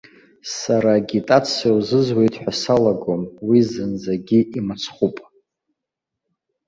Сара 0.57 0.91
агитациа 0.99 1.71
узызуеит 1.77 2.35
ҳәа 2.41 2.53
салагом, 2.61 3.21
уи 3.47 3.59
зынӡагьы 3.71 4.39
имыцхәуп. 4.57 5.17